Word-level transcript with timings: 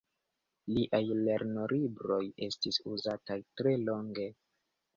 Liaj 0.77 1.01
lernolibroj 1.27 2.19
estis 2.47 2.81
uzataj 2.95 3.39
tre 3.61 3.77
longe. 3.87 4.31